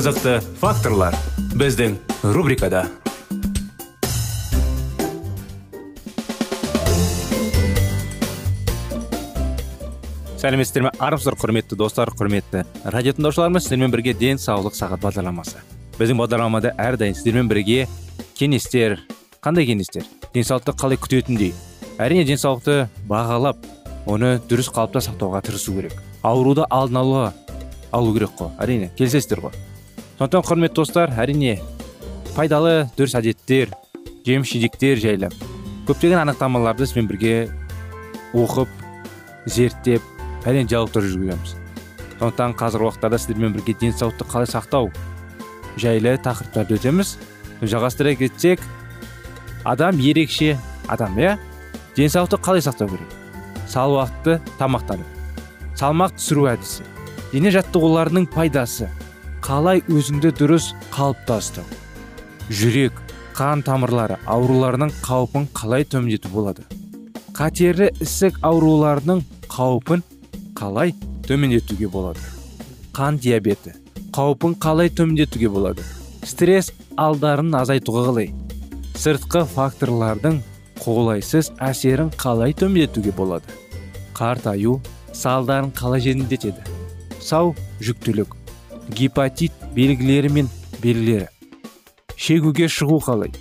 Қызықты 0.00 0.38
факторлар 0.56 1.12
біздің 1.60 1.98
рубрикада. 2.32 2.86
Сәлеметсіздер 10.40 10.86
ме 10.86 10.94
армысыздар 10.96 11.36
құрметті 11.36 11.76
достар 11.76 12.14
құрметті 12.16 12.64
радио 12.88 13.12
тыңдаушыларымыз 13.12 13.66
сіздермен 13.66 13.92
бірге 13.92 14.16
денсаулық 14.16 14.72
сағат 14.78 15.04
бағдарламасы. 15.04 15.60
Біздің 15.98 16.22
бағдарламада 16.22 16.72
әрдайым 16.80 17.18
сіздермен 17.18 17.52
бірге 17.52 17.84
кеңестер 18.40 19.02
қандай 19.44 19.68
кеңестер? 19.68 20.08
Денсаулықты 20.32 20.78
қалай 20.80 20.96
күтетіндей 20.96 21.52
әрине 22.00 22.24
денсаулықты 22.24 22.86
бағалап 23.04 23.68
оны 24.08 24.38
дұрыс 24.48 24.72
қалыпта 24.72 25.04
сақтауға 25.04 25.44
тырысу 25.44 25.76
керек. 25.76 25.92
Ауруды 26.22 26.64
алдын 26.70 27.02
ала 27.04 27.34
алу 27.92 28.14
керек 28.16 28.32
қой. 28.38 28.56
Әрине 28.56 28.94
келісесіздер 28.96 29.44
ғой. 29.44 29.66
Сондықтан 30.20 30.42
құрметті 30.44 30.76
достар 30.76 31.12
әрине 31.16 31.54
пайдалы 32.34 32.90
дұрыс 32.92 33.14
әдеттер 33.16 33.70
жеміс 34.26 34.50
жидектер 34.52 35.00
жайлы 35.00 35.30
көптеген 35.88 36.20
анықтамаларды 36.20 36.84
сізбен 36.84 37.08
бірге 37.08 37.32
оқып 38.36 38.68
зерттеп 39.48 40.04
әрине 40.44 40.68
диалогтар 40.68 41.08
жүргіземіз. 41.08 41.56
Сондықтан 42.18 42.52
қазіргі 42.60 42.90
уақыттарда 42.90 43.16
сіздермен 43.16 43.56
бірге 43.56 43.72
денсаулықты 43.80 44.28
қалай 44.28 44.52
сақтау 44.52 44.92
жайлы 45.80 46.18
тақырыптарды 46.20 46.76
өтеміз. 46.76 47.16
Жалғастыра 47.64 48.12
кетсек 48.20 48.60
адам 49.64 49.96
ерекше 50.04 50.58
адам 50.86 51.16
иә? 51.16 51.38
Денсаулықты 51.96 52.36
қалай 52.44 52.60
сақтау 52.60 52.92
керек? 52.92 53.08
Салауатты 53.72 54.42
тамақтану 54.60 55.08
салмақ 55.80 56.18
түсіру 56.20 56.50
әдісі 56.52 56.84
дене 57.32 57.56
жаттығуларының 57.56 58.28
пайдасы 58.28 58.90
қалай 59.44 59.80
өзіңді 59.88 60.30
дұрыс 60.36 60.70
қалыпта 60.92 61.38
ұстау 61.40 61.64
жүрек 62.52 62.96
қан 63.36 63.62
тамырлары 63.64 64.18
ауруларының 64.28 64.90
қаупін 65.04 65.46
қалай 65.56 65.86
төмендету 65.88 66.28
болады? 66.32 66.66
Қатерлі 67.36 67.88
ісік 68.04 68.40
ауруларының 68.44 69.22
қаупін 69.48 70.02
қалай 70.58 70.92
төмендетуге 71.28 71.88
болады? 71.88 72.20
Қан 72.92 73.20
диабеті 73.22 73.72
қаупін 74.12 74.58
қалай 74.60 74.92
төмендетуге 74.92 75.48
болады? 75.48 75.86
Стресс 76.26 76.72
алдарын 77.00 77.54
азайтуға 77.56 78.08
қалай? 78.10 78.32
Сыртқы 78.98 79.46
факторлардың 79.54 80.42
қолайсыз 80.82 81.52
әсерін 81.62 82.10
қалай 82.20 82.52
төмендетуге 82.52 83.14
болады? 83.16 83.46
Қартаю 84.18 84.80
салдарын 85.16 85.72
қалай 85.72 86.04
жеңілдетеді? 86.04 86.60
Сау 87.20 87.54
жүктілік 87.80 88.39
гепатит 88.90 89.52
белгілері 89.74 90.28
мен 90.28 90.48
белгілері. 90.82 91.28
Шегуге 92.16 92.68
шығу 92.68 92.98
қалай? 93.00 93.32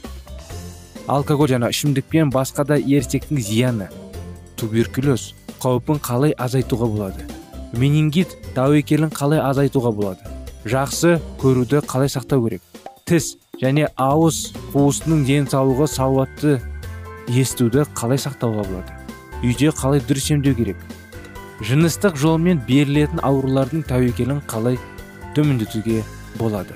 Алкоголь 1.10 1.50
және 1.52 1.70
ішімдікпен 1.74 2.30
басқа 2.32 2.64
да 2.70 2.78
ересектің 2.78 3.42
зияны. 3.44 3.90
Туберкулез 4.56 5.34
қаупін 5.60 6.00
қалай 6.00 6.36
азайтуға 6.38 6.88
болады? 6.88 7.26
Менингит 7.74 8.36
тәуекелін 8.56 9.12
қалай 9.12 9.42
азайтуға 9.44 9.92
болады? 9.96 10.36
Жақсы 10.70 11.18
көруді 11.42 11.82
қалай 11.88 12.12
сақтау 12.14 12.46
керек? 12.46 12.62
Тіс 13.10 13.36
және 13.62 13.90
ауыз 13.98 14.54
қуысының 14.74 15.26
денсаулығы 15.28 15.88
салауатты 15.92 16.60
естуді 17.28 17.84
қалай 17.98 18.22
сақтауға 18.22 18.68
болады? 18.70 18.96
Үйде 19.44 19.74
қалай 19.76 20.04
дұрыс 20.04 20.30
емдеу 20.36 20.56
керек? 20.56 20.80
Жыныстық 21.60 22.16
жолмен 22.16 22.62
берілетін 22.68 23.20
аурулардың 23.24 23.84
тәуекелін 23.90 24.44
қалай 24.48 24.78
төмендетуге 25.36 26.04
болады. 26.40 26.76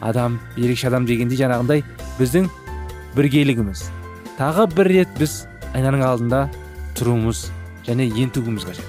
Адам 0.00 0.38
ерекше 0.56 0.88
адам 0.88 1.06
дегенде 1.08 1.38
жаңағындай 1.40 1.84
біздің 2.18 2.50
біргелігіміз. 3.16 3.86
Тағы 4.38 4.66
бір 4.74 4.92
рет 4.92 5.18
біз 5.18 5.46
айнаның 5.74 6.04
алдында 6.04 6.42
тұруымыз 6.98 7.46
және 7.86 8.08
ентігуіміз 8.24 8.66
қажет. 8.68 8.84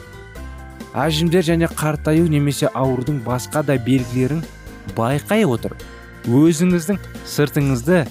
Әжімдер 0.97 1.45
және 1.45 1.69
қартаю 1.69 2.27
немесе 2.31 2.71
аурудың 2.73 3.21
басқа 3.25 3.63
да 3.63 3.77
белгілерін 3.77 4.41
байқай 4.97 5.45
отырып 5.47 5.83
өзіңіздің 6.27 6.99
сыртыңызды 7.27 8.05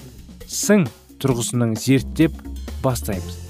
сын 0.47 0.87
тұрғысынан 1.20 1.75
зерттеп 1.81 2.37
бастаймыз. 2.84 3.41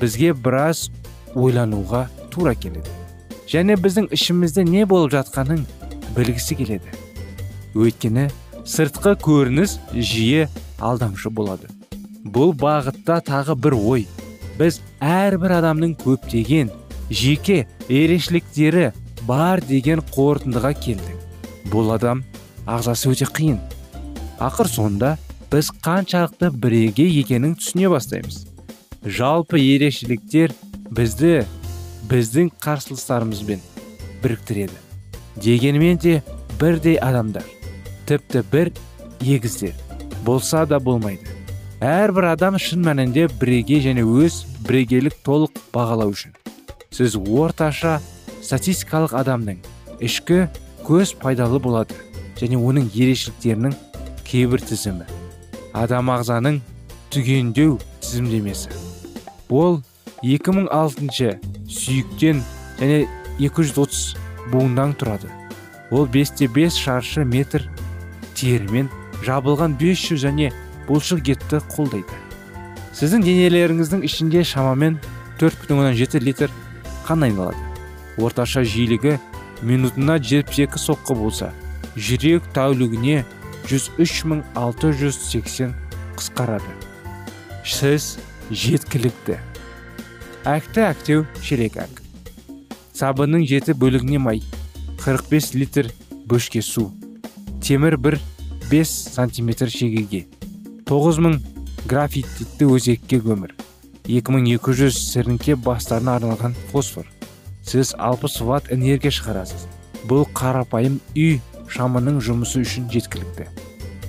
Бізге 0.00 0.32
біраз 0.32 0.88
ойлануға 1.34 2.06
тура 2.32 2.54
келеді. 2.54 2.88
Және 3.46 3.76
біздің 3.78 4.08
ішімізде 4.14 4.64
не 4.66 4.86
болып 4.88 5.12
жатқанын 5.14 5.66
білгісі 6.16 6.56
келеді. 6.58 6.92
Өйткені 7.76 8.30
сыртқы 8.66 9.14
көрініс 9.22 9.78
жиі 9.92 10.46
алдамшы 10.82 11.30
болады. 11.30 11.68
Бұл 12.24 12.54
бағытта 12.56 13.20
тағы 13.24 13.54
бір 13.54 13.76
ой. 13.76 14.06
Біз 14.56 14.80
әрбір 15.04 15.58
адамның 15.60 15.94
көптеген 16.00 16.72
жеке 17.10 17.66
ерекшеліктері 17.88 18.90
бар 19.28 19.60
деген 19.62 20.00
қорытындыға 20.14 20.72
келдік. 20.80 21.20
Бұл 21.70 21.92
адам 21.94 22.24
ағзасы 22.66 23.12
өте 23.12 23.28
қиын. 23.28 23.60
Ақыр 24.42 24.70
соңында 24.72 25.16
біз 25.52 25.70
қаншалықты 25.84 26.50
бірегей 26.50 27.12
екенін 27.20 27.54
түсіне 27.60 27.90
бастаймыз. 27.92 28.46
Жалпы 29.04 29.60
ерекшеліктер 29.60 30.56
бізді 30.90 31.44
біздің 32.10 32.50
қарсылыстарымызбен 32.62 33.62
біріктіреді. 34.22 34.85
Дегенмен 35.36 35.96
де 35.96 36.22
бірдей 36.60 36.98
адамдар 37.02 37.44
тіпті 38.06 38.42
бір 38.52 38.72
егіздер 39.20 39.74
болса 40.24 40.64
да 40.66 40.78
болмайды. 40.82 41.26
Әрбір 41.80 42.32
адам 42.32 42.56
шын 42.58 42.82
мәнінде 42.86 43.26
бірегей 43.40 43.82
және 43.84 44.02
өз 44.02 44.44
бірегейлік 44.66 45.18
толық 45.26 45.58
бағалау 45.74 46.14
үшін. 46.14 46.32
Сіз 46.90 47.18
орташа 47.20 47.98
статистикалық 48.40 49.14
адамның 49.18 49.60
ішкі 50.00 50.46
көз 50.86 51.14
пайдалы 51.20 51.60
болады 51.62 51.94
және 52.40 52.58
оның 52.58 52.88
ерекшеліктерінің 52.94 53.76
кейбір 54.26 54.64
тізімі 54.64 55.06
адам 55.76 56.10
ағзаның 56.14 56.60
түгендеу 57.12 57.78
тізімдемесі. 58.00 58.70
Ол 59.50 59.82
2006 60.24 61.36
сүйіктен 61.68 62.42
және 62.80 63.04
230 63.38 64.25
буыннан 64.52 64.92
тұрады. 64.98 65.28
Ол 65.90 66.06
5-те 66.06 66.48
5 66.48 66.72
шаршы 66.82 67.24
метр 67.24 67.62
терімен 68.34 68.88
жабылған 69.26 69.76
500 69.80 70.18
және 70.22 70.52
бұлшық 70.88 71.28
етті 71.34 71.56
қолдайды. 71.72 72.14
Сіздің 72.96 73.20
денелеріңіздің 73.26 74.00
ішінде 74.06 74.44
шамамен 74.44 74.98
4,7 75.40 76.24
литр 76.24 76.50
қан 77.06 77.22
айналады. 77.26 77.60
Орташа 78.16 78.62
жиілігі 78.64 79.18
минутына 79.62 80.18
72 80.18 80.78
соққы 80.80 81.14
болса 81.16 81.52
жүрек 81.96 82.42
тәулігіне 82.56 83.24
103680 83.68 85.74
қысқарады. 86.16 86.72
Сіз 87.66 88.18
жеткілікті. 88.50 89.38
Әкті 90.46 90.80
әктеу 90.86 91.26
шелек 91.42 91.76
әк. 91.82 92.05
Сабынның 92.96 93.44
жеті 93.50 93.76
бөлігіне 93.76 94.22
май 94.22 94.42
45 95.04 95.52
литр 95.60 95.92
бөшке 96.26 96.62
су 96.64 96.88
темір 97.60 97.98
бір 98.00 98.18
бес 98.70 98.90
сантиметр 99.12 99.70
шегеге 99.72 100.24
тоғыз 100.88 101.20
мың 101.22 101.40
графитті 101.86 102.68
өзекке 102.72 103.20
көмір 103.22 103.56
2200 104.06 104.94
сіріңке 104.94 105.56
бастарына 105.58 106.16
арналған 106.20 106.54
фосфор. 106.70 107.06
Сіз 107.66 107.92
60 107.98 108.40
ватт 108.46 108.70
энергия 108.72 109.10
шығарасыз. 109.10 109.66
Бұл 110.06 110.22
қарапайым 110.36 111.00
үй 111.18 111.40
шамының 111.72 112.20
жұмысы 112.22 112.62
үшін 112.62 112.86
жеткілікті. 112.92 113.48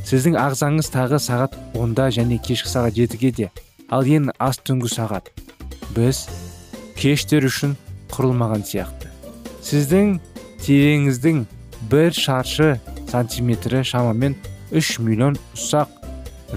Сіздің 0.05 0.37
ағзаңыз 0.37 0.91
тағы 0.93 1.17
сағат 1.19 1.57
10 1.73 1.97
және 2.19 2.37
кешкі 2.37 2.69
сағат 2.69 2.99
7-ге 2.99 3.31
де 3.31 3.49
ал 3.89 4.05
ең 4.05 4.29
аз 4.37 4.61
түнгі 4.61 4.91
сағат. 4.93 5.33
Біз 5.97 6.27
кештер 6.99 7.49
үшін 7.49 7.73
құрылмаған 8.13 8.63
сияқты. 8.67 9.11
Сіздің 9.63 10.17
тереңіздің 10.63 11.43
бір 11.91 12.13
шаршы 12.15 12.77
сантиметрі 13.09 13.83
шамамен 13.87 14.35
3 14.71 14.99
миллион 15.03 15.37
ұсақ 15.55 15.91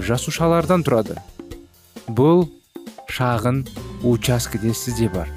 жасушалардан 0.07 0.85
тұрады. 0.87 1.17
Бұл 2.07 2.47
шағын 3.11 3.63
учаскеде 4.07 4.73
сізде 4.73 5.09
бар. 5.13 5.29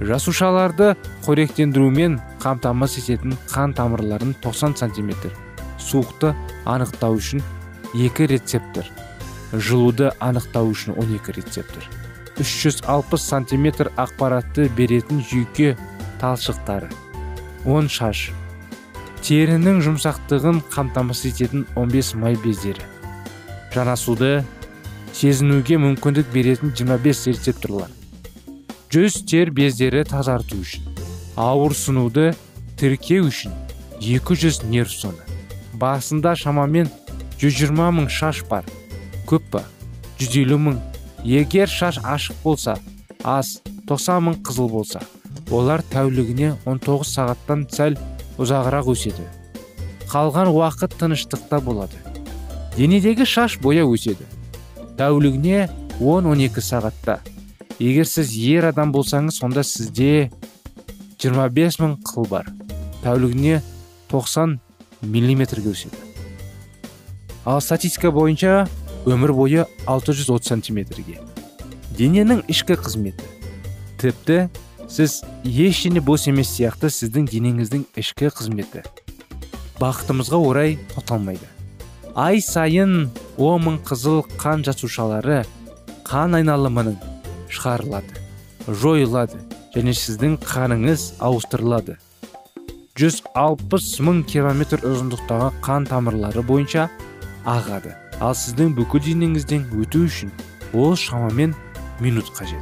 Жасушаларды 0.00 0.94
қоректендірумен 1.26 2.18
қамтамасыз 2.40 3.10
ететін 3.12 3.36
қан 3.52 3.76
тамырларын 3.76 4.32
90 4.40 4.78
сантиметр 4.80 5.34
суықты 5.76 6.32
анықтау 6.64 7.18
үшін 7.20 7.44
екі 8.06 8.28
рецептор 8.30 8.88
жылуды 9.52 10.12
анықтау 10.20 10.70
үшін 10.72 10.96
12 10.96 11.36
рецептор. 11.36 11.99
360 12.40 13.20
сантиметр 13.20 13.90
ақпаратты 14.00 14.68
беретін 14.76 15.20
жүйке 15.20 15.76
талшықтары. 16.20 16.88
10 17.64 17.90
шаш. 17.92 18.30
Терінің 19.20 19.82
жұмсақтығын 19.84 20.62
қамтамасыз 20.72 21.34
ететін 21.34 21.66
15 21.76 22.14
май 22.20 22.38
бездері. 22.40 22.82
Жанасуды 23.74 24.44
сезінуге 25.12 25.76
мүмкіндік 25.84 26.32
беретін 26.32 26.72
25 26.72 27.26
рецепторлар. 27.34 27.90
Жүз 28.90 29.22
тер 29.28 29.52
бездері 29.54 30.06
тазарту 30.08 30.58
үшін. 30.64 30.88
Ауырсынуды 31.36 32.32
тіркеу 32.80 33.28
үшін 33.28 33.52
200 34.00 34.64
нерв 34.72 34.90
соны 34.90 35.30
басында 35.80 36.34
шамамен 36.36 36.90
120 37.40 37.92
мың 37.96 38.08
шаш 38.12 38.44
бар. 38.50 38.66
Көп 39.28 39.46
па? 39.52 39.64
150 40.20 40.60
мың. 40.66 40.80
Егер 41.24 41.68
шаш 41.68 41.98
ашық 42.02 42.42
болса 42.44 42.76
аз 43.24 43.60
90 43.88 44.22
мың 44.26 44.38
қызыл 44.46 44.70
болса 44.70 45.00
олар 45.50 45.82
тәулігіне 45.90 46.54
19 46.64 47.08
сағаттан 47.10 47.66
сәл 47.74 47.96
ұзағырақ 48.40 48.88
өседі. 48.92 49.26
Қалған 50.10 50.50
уақыт 50.54 50.94
тыныштықта 50.98 51.60
болады. 51.64 51.98
Денедегі 52.76 53.26
шаш 53.26 53.58
боя 53.62 53.84
өседі. 53.84 54.26
Тәулігіне 54.98 55.68
10-12 55.98 56.62
сағатта. 56.64 57.18
Егер 57.80 58.08
сіз 58.08 58.32
ер 58.36 58.70
адам 58.70 58.92
болсаңыз 58.94 59.40
сонда 59.40 59.64
сізде 59.66 60.30
25 61.20 61.80
мың 61.82 61.96
қыл 62.06 62.28
бар. 62.30 62.50
Тәулігіне 63.04 63.60
90 64.10 64.58
миллиметрге 65.02 65.74
өседі. 65.74 65.96
Ал 67.44 67.60
статистика 67.60 68.10
бойынша 68.12 68.68
өмір 69.06 69.32
бойы 69.36 69.66
630 69.86 70.48
сантиметрге. 70.48 71.20
Дененің 71.96 72.44
ішкі 72.48 72.76
қызметі. 72.80 73.28
Тіпті 74.00 74.48
сіз 74.88 75.20
ештеңе 75.44 76.02
бос 76.02 76.26
емес 76.30 76.50
сияқты 76.56 76.90
сіздің 76.90 77.30
денеңіздің 77.30 77.86
ішкі 78.00 78.32
қызметі. 78.34 78.84
Бақытымызға 79.80 80.44
орай 80.50 80.78
тоқталмайды 80.94 81.48
ай 82.14 82.40
сайын 82.40 83.10
он 83.38 83.78
қызыл 83.86 84.24
қан 84.40 84.64
жасушалары 84.66 85.44
қан 86.04 86.34
айналымының 86.34 86.96
шығарылады 87.48 88.18
жойылады 88.82 89.38
және 89.74 89.94
сіздің 89.94 90.36
қаныңыз 90.42 91.14
ауыстырылады. 91.22 91.96
160 92.98 94.00
мың 94.04 94.24
километр 94.26 94.82
ұзындықтағы 94.84 95.52
қан 95.64 95.86
тамырлары 95.88 96.42
бойынша 96.42 96.88
ағады. 97.46 97.94
Ал 98.20 98.36
сіздің 98.36 98.74
бүкіл 98.76 99.02
денеңізден 99.08 99.66
өту 99.80 100.04
үшін 100.06 100.30
ол 100.76 100.94
шамамен 100.96 101.54
минут 102.00 102.30
қажет. 102.36 102.60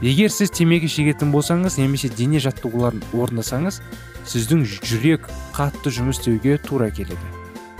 Егер 0.00 0.30
сіз 0.32 0.52
темекі 0.54 0.88
шегетін 0.88 1.32
болсаңыз 1.34 1.78
немесе 1.80 2.08
дене 2.08 2.40
жаттығуларын 2.42 3.02
орындасаңыз 3.12 3.80
сіздің 4.28 4.64
жүрек 4.86 5.26
қатты 5.56 5.92
жұмыс 5.94 6.20
істеуге 6.20 6.58
тура 6.62 6.90
келеді. 6.94 7.32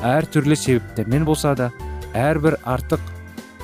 Әр 0.02 0.26
түрлі 0.26 0.56
себептермен 0.58 1.24
болса 1.28 1.54
да 1.58 1.70
әрбір 2.14 2.58
артық 2.66 3.00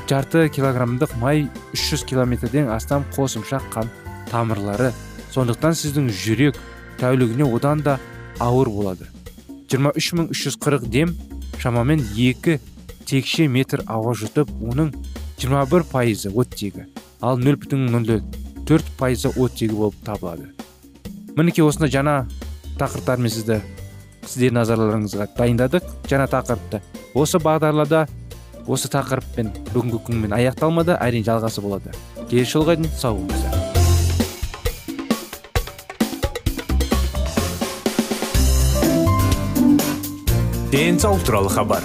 жарты 0.08 0.48
килограммдық 0.52 1.16
май 1.20 1.48
300 1.72 2.04
километрден 2.10 2.70
астам 2.70 3.04
қосымша 3.16 3.60
қан 3.72 3.90
тамырлары. 4.30 4.92
Сондықтан 5.34 5.74
сіздің 5.74 6.10
жүрек 6.14 6.58
тәулігіне 7.00 7.48
одан 7.48 7.82
да 7.82 7.98
ауыр 8.38 8.70
болады. 8.70 9.08
23340 9.68 10.88
дем 10.88 11.16
шамамен 11.58 12.04
2 12.14 12.60
текше 13.08 13.46
метр 13.48 13.82
ауа 13.86 14.14
жұтып 14.18 14.50
оның 14.64 14.92
21 15.42 15.86
пайызы 15.90 16.32
оттегі 16.32 16.86
ал 17.20 17.38
0,04 17.40 18.20
төрт 18.68 18.90
пайызы 18.98 19.30
оттегі 19.30 19.74
болып 19.76 19.96
табылады. 20.06 20.50
Мінекей 21.36 21.64
осындай 21.66 21.92
жаңа 21.92 22.16
тақырыптармен 22.80 23.32
сізді 23.32 23.60
сіздердің 24.24 24.60
назарларыңызға 24.60 25.28
дайындадық. 25.36 25.90
Жаңа 26.08 26.28
тақырыпты 26.32 26.80
осы 27.14 27.40
бағдарлада 27.42 28.06
осы 28.66 28.88
тақырыппен 28.92 29.52
бүгінгі 29.74 30.00
күнмен 30.06 30.36
аяқталмады 30.38 30.96
әрине 30.96 31.28
жалғасы 31.28 31.64
болады. 31.64 31.92
Келесі 32.30 32.56
жолға 32.56 32.78
дейін 32.80 32.92
сау 32.96 33.20
болыңыздар 33.20 33.64
денсаулық 40.74 41.22
туралы 41.22 41.50
хабар. 41.54 41.84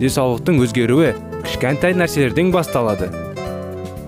Денсаулықтың 0.00 0.60
өзгеруі 0.64 1.12
кішкентай 1.44 1.96
нәрселерден 1.98 2.52
басталады. 2.54 3.10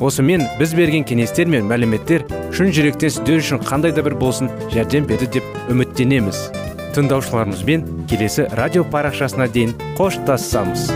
Осымен 0.01 0.45
біз 0.61 0.75
берген 0.77 1.07
кеңестер 1.09 1.49
мен 1.49 1.69
мәліметтер 1.71 2.27
шын 2.57 2.73
жүректен 2.77 3.13
сіздер 3.15 3.41
үшін 3.41 3.63
қандай 3.65 3.95
да 3.97 4.05
бір 4.05 4.19
болсын 4.21 4.51
жәрдем 4.75 5.09
берді 5.09 5.31
деп 5.39 5.73
үміттенеміз. 5.73 6.47
Тыңдаушыларымызбен 6.97 7.85
келесі 8.11 8.49
радио 8.61 8.85
парақшасына 8.93 9.49
дейін 9.53 9.77
қоштассамыз 9.99 10.91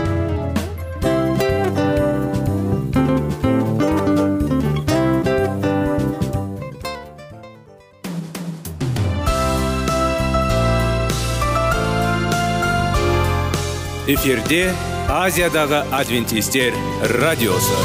эфирде 14.11 14.73
азиядағы 15.07 15.85
адвентистер 15.95 16.73
радиосы. 17.21 17.77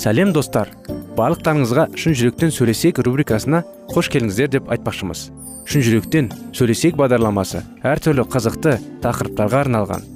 Сәлем 0.00 0.32
достар. 0.32 0.70
Барлықтарыңызға 1.18 1.90
шын 1.98 2.16
жүректен 2.16 2.54
сөйлесек 2.54 3.02
рубрикасына 3.04 3.64
қош 3.92 4.08
келдіңіздер 4.14 4.52
деп 4.56 4.72
айтпақшымыз. 4.72 5.28
Шын 5.68 5.84
жүректен 5.84 6.32
сөйлесек 6.56 6.96
бағдарламасы 6.96 7.66
әртүрлі 7.84 8.28
қызықты 8.32 8.78
тақырыптарға 9.04 9.66
арналған. 9.66 10.15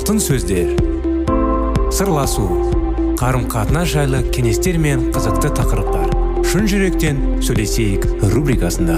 Алтын 0.00 0.16
сөздер. 0.16 0.70
Сырласу 1.92 2.46
қарым 3.20 3.42
қатынас 3.52 3.90
жайлы 3.92 4.22
кеңестер 4.32 4.78
мен 4.80 5.10
қызықты 5.12 5.50
тақырыптар. 5.58 6.14
Шын 6.48 6.64
жүректен 6.70 7.20
сөйлесейік 7.44 8.06
рубрикасында. 8.32 8.96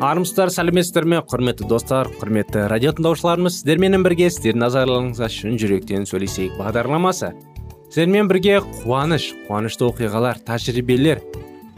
Армысыздар 0.00 0.54
сәлеметсіздер 0.56 1.04
ме? 1.04 1.20
Құрметті 1.20 1.68
достар 1.68 2.08
құрметті 2.22 2.70
радио 2.72 2.96
тыңдаушыларымыз 2.96 3.60
сіздерменен 3.60 4.06
бірге 4.06 4.30
сіздердің 4.32 4.64
назарларыңызға 4.70 5.28
шын 5.36 5.60
жүректен 5.60 6.08
сөйлесейік 6.08 6.56
бағдарламасы. 6.56 7.34
Сіздермен 7.94 8.26
бірге 8.26 8.56
қуаныш 8.58 9.28
қуанышты 9.46 9.84
оқиғалар 9.86 10.40
тәжірибелер 10.42 11.20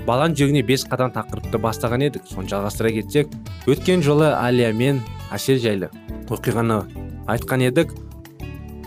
баланың 0.06 0.32
жүрегіне 0.38 0.62
бес 0.64 0.87
қадам 0.88 1.11
тақырыпты 1.12 1.58
бастаған 1.61 2.06
едік. 2.06 2.23
Соны 2.30 2.49
жалғастыра 2.49 2.88
кетсек 2.94 3.35
өткен 3.68 4.00
жолы 4.00 4.30
алия 4.32 4.70
мен 4.73 5.02
әсел 5.28 5.61
жайлы 5.61 5.90
оқиғаны 6.32 6.78
айтқан 7.28 7.66
едік. 7.66 7.92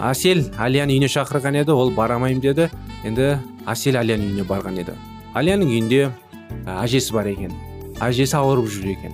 Әсел 0.02 0.42
алияны 0.58 0.96
үйіне 0.96 1.12
шақырған 1.14 1.60
еді 1.62 1.76
ол 1.78 1.94
барамаймын 1.94 2.42
деді. 2.42 2.72
Енді 3.06 3.36
әсел 3.70 4.00
алияның 4.02 4.32
үйіне 4.32 4.48
барған 4.50 4.82
еді. 4.82 4.98
Алияның 5.38 5.70
үйінде 5.70 6.10
әжесі 6.80 7.14
бар 7.14 7.30
екен. 7.30 7.54
Әжесі 8.02 8.40
ауырып 8.42 8.74
жүр 8.74 8.90
екен. 8.96 9.14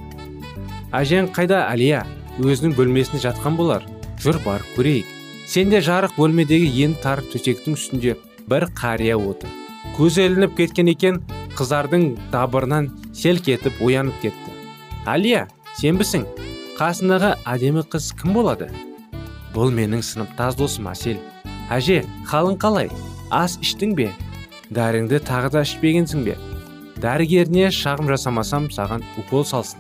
Әжең 0.95 1.33
қайда? 1.35 1.65
Әлия 1.67 2.05
өзінің 2.39 2.79
бөлмесінде 2.79 3.25
жатқан 3.27 3.59
болар. 3.59 3.83
Жүр 4.23 4.39
бар 4.47 4.63
көрейік. 4.77 5.14
Сенде 5.45 5.79
жарық 5.85 6.15
бөлмедегі 6.17 6.69
ең 6.85 6.95
тар 7.03 7.21
төсектің 7.31 7.77
үстінде 7.77 8.15
бір 8.49 8.67
қария 8.77 9.17
отыр. 9.17 9.49
Көзі 9.97 10.25
ілініп 10.27 10.55
кеткен 10.57 10.89
екен 10.91 11.21
қыздардың 11.55 12.07
дабырынан 12.33 12.89
селк 13.13 13.47
етіп 13.53 13.77
оянып 13.85 14.17
кетті. 14.23 14.55
Әлия 15.05 15.45
сенбісің 15.77 16.25
қасындағы 16.79 17.35
әдемі 17.45 17.85
қыз 17.93 18.09
кім 18.19 18.33
болады? 18.35 18.71
Бұл 19.53 19.71
менің 19.71 20.01
сыныптас 20.03 20.57
досым 20.59 20.89
әсел 20.91 21.21
әже 21.71 22.01
қалың 22.29 22.57
қалай? 22.59 22.89
Ас 23.31 23.59
іштің 23.61 23.95
бе? 23.95 24.09
Дәріңді 24.73 25.21
тағы 25.29 25.53
да 25.53 25.63
ішпегенсің 25.65 26.25
бе? 26.25 26.35
Дәрігеріне 27.01 27.69
шағым 27.75 28.09
жасамасам 28.09 28.67
саған 28.73 29.05
укол 29.21 29.45
салсын. 29.45 29.79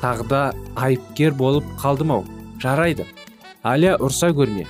Тағы 0.00 0.26
да 0.28 0.42
айыпкер 0.76 1.36
болып 1.36 1.66
қалдым 1.80 2.14
ау 2.16 2.24
жарайды. 2.62 3.06
Әлия 3.66 3.96
ұрса 4.00 4.30
көрме. 4.32 4.64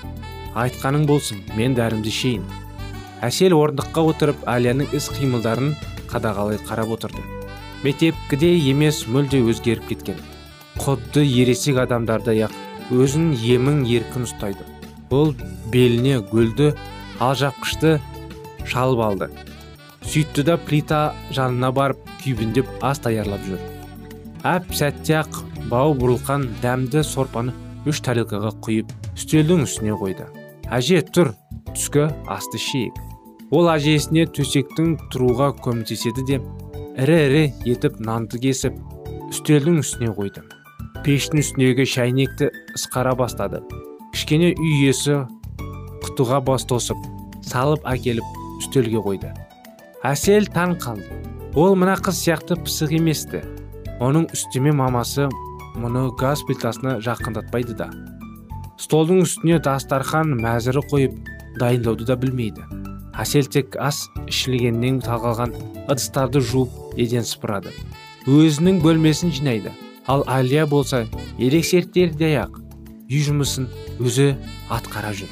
Айтқаның 0.59 1.04
болсын 1.06 1.44
мен 1.54 1.76
дәрімді 1.78 2.11
ішейін. 2.11 2.47
Әсел 3.23 3.54
орындыққа 3.54 4.02
отырып 4.11 4.40
әлияның 4.50 4.90
іс 4.97 5.06
қимылдарын 5.14 5.76
қадағалай 6.11 6.59
қарап 6.66 6.90
отырды. 6.97 7.23
Мектепкідей 7.85 8.59
емес 8.70 9.04
мүлде 9.06 9.44
өзгеріп 9.47 9.87
кеткен. 9.92 10.18
Құдды 10.80 11.23
ересек 11.23 11.78
адамдардай 11.78 12.42
ақ 12.49 12.56
өзін 12.90 13.30
емін 13.38 13.85
еркін 13.87 14.26
ұстайды. 14.26 14.66
Ол 15.11 15.37
беліне 15.70 16.18
гүлді 16.32 16.73
алжапқышты 17.23 18.00
шалып 18.66 19.04
алды. 19.06 19.30
Сөйтті 20.02 20.42
да 20.49 20.59
плита 20.59 21.14
жанына 21.30 21.70
барып 21.70 22.02
күйбіндеп 22.25 22.66
ас 22.82 22.99
даярлап 23.04 23.47
жүр. 23.47 23.62
Әп 24.42 24.73
сәтте 24.75 25.20
ақ 25.20 25.44
бау 25.70 25.94
бұрылған 25.94 26.49
дәмді 26.62 27.04
сорпаны 27.06 27.54
үш 27.88 28.00
тарелкаға 28.04 28.52
құйып 28.64 28.90
үстелдің 29.14 29.64
үстіне 29.64 29.96
қойды. 30.00 30.26
Әже 30.70 31.00
тұр 31.06 31.32
түскі 31.72 32.08
асты 32.30 32.60
ішейік 32.60 32.99
ол 33.50 33.68
әжесіне 33.72 34.26
төсектің 34.30 34.94
тұруға 35.10 35.50
көмектеседі 35.64 36.25
де 36.28 36.38
ірі 37.00 37.18
ірі 37.26 37.42
етіп 37.72 37.99
нанды 38.04 38.38
кесіп 38.42 38.76
үстелдің 39.30 39.80
үстіне 39.82 40.12
қойды. 40.14 40.44
Пештің 41.04 41.42
үстіндегі 41.42 41.87
шәйнекті 41.88 42.50
ысқара 42.76 43.16
бастады. 43.18 43.62
Кішкене 44.14 44.52
үй 44.52 44.75
иесі 44.84 45.22
құтыға 46.04 46.42
бас 46.46 46.66
тосып 46.68 46.99
салып 47.46 47.87
әкеліп 47.88 48.40
үстелге 48.60 49.02
қойды. 49.02 49.32
Әсел 50.06 50.46
таң 50.52 50.76
қалды. 50.82 51.08
Ол 51.58 51.75
мына 51.75 51.96
қыз 51.99 52.20
сияқты 52.22 52.58
пысық 52.60 52.94
еместі 53.00 53.42
оның 54.00 54.28
үстеме 54.34 54.72
мамасы 54.76 55.26
мұны 55.78 56.08
газ 56.18 56.42
плитасына 56.48 56.98
жақындатпайды 57.04 57.76
да. 57.78 57.90
Столдың 58.80 59.22
үстіне 59.26 59.58
дастархан 59.62 60.32
мәзірі 60.40 60.82
қойып 60.90 61.18
дайындауды 61.60 62.06
да 62.08 62.16
білмейді. 62.16 62.64
Әсел 63.20 63.46
тек 63.52 63.76
ас 63.76 64.06
ішілгеннен 64.30 65.02
қалған 65.04 65.52
ыдыстарды 65.90 66.40
жуып 66.40 66.96
еден 66.96 67.26
сыпырады. 67.26 67.74
Өзінің 68.26 68.80
бөлмесін 68.84 69.34
жинайды. 69.36 69.72
Ал 70.08 70.24
әлия 70.26 70.64
болса 70.66 71.04
ерекшеліктердей 71.38 72.38
ақ 72.40 72.56
үй 73.10 73.22
жұмысын 73.26 73.68
өзі 74.00 74.32
атқара 74.72 75.12
жүр. 75.16 75.30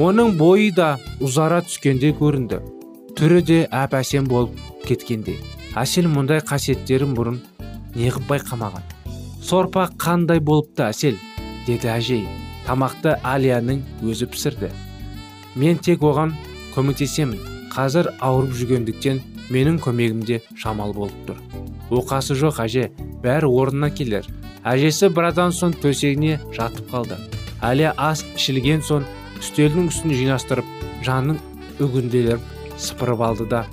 Оның 0.00 0.38
бойы 0.38 0.70
да 0.72 0.94
ұзара 1.20 1.60
түскенде 1.66 2.14
көрінді. 2.16 2.62
Түрі 3.18 3.42
де 3.44 3.58
әп 3.68 3.98
әсем 3.98 4.28
болып 4.30 4.56
кеткендей. 4.86 5.36
Әсел 5.76 6.08
мұндай 6.08 6.40
қасиеттерін 6.46 7.12
бұрын 7.18 7.42
неғып 7.98 8.24
байқамаған. 8.30 8.99
Сорпа 9.42 9.88
қандай 9.98 10.40
болыпты 10.40 10.88
әсел? 10.90 11.18
деді 11.66 11.90
әжей. 11.92 12.24
Тамақты 12.66 13.16
алияның 13.26 13.82
өзі 14.06 14.28
пісірді. 14.30 14.70
Мен 15.58 15.78
тек 15.82 16.02
оған 16.06 16.34
көмектесемін. 16.74 17.38
Қазір 17.70 18.10
ауырып 18.18 18.54
жүргендіктен 18.58 19.20
менің 19.50 19.78
көмегімде 19.84 20.40
шамал 20.58 20.94
болып 20.94 21.14
тұр. 21.28 21.38
Оқасы 21.90 22.36
жоқ 22.38 22.62
әже. 22.64 22.88
Бәрі 23.22 23.50
орнына 23.50 23.90
келер. 23.94 24.26
Әжесі 24.66 25.10
біраздан 25.14 25.54
соң 25.56 25.74
төсегіне 25.82 26.38
жатып 26.56 26.90
қалды. 26.92 27.18
Әлия 27.62 27.94
ас 27.96 28.24
ішілген 28.36 28.84
соң 28.86 29.06
үстелдің 29.40 29.90
үстін 29.90 30.16
жинастырып 30.16 30.68
жанның 31.06 31.40
үгінделіп 31.80 32.44
сыпырып 32.80 33.24
алды 33.24 33.48
да 33.50 33.64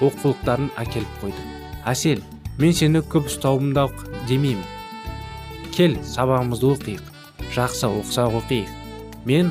оқулықтарын 0.00 0.70
әкеліп 0.80 1.18
қойды. 1.22 1.48
Әсел 1.88 2.22
мен 2.58 2.72
сені 2.76 3.04
көп 3.04 3.28
ұстауымды 3.30 3.88
демеймін. 4.28 4.73
Кел 5.74 5.96
сабағымызды 6.06 6.68
оқиық 6.70 7.14
жақсы 7.54 7.88
оқысақ 7.88 8.36
оқиық. 8.38 8.68
Мен 9.26 9.50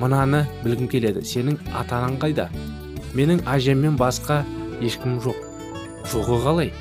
мынаны 0.00 0.46
білгім 0.62 0.88
келеді 0.88 1.20
сенің 1.28 1.58
ата 1.76 1.98
анаң 1.98 2.16
қайда? 2.22 2.46
Менің 3.16 3.42
әжеммен 3.44 3.98
басқа 4.00 4.42
ешкім 4.80 5.18
жоқ. 5.20 5.36
Жоғы 6.08 6.40
қалай? 6.44 6.72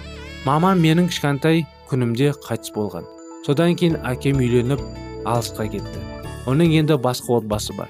Мамам 0.45 0.79
менің 0.79 1.09
кішкентай 1.12 1.65
күнімде 1.89 2.31
қайтыс 2.47 2.71
болған. 2.75 3.03
Содан 3.45 3.75
кейін 3.75 4.00
әкем 4.07 4.39
үйленіп 4.39 4.81
алысқа 5.27 5.67
кетті. 5.75 6.03
Оның 6.47 6.77
енді 6.79 6.95
басқа 6.95 7.41
отбасы 7.41 7.75
бар. 7.75 7.89